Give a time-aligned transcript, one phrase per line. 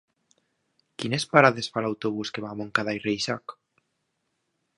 [1.03, 3.57] Quines parades fa l'autobús que va a Montcada i Reixac?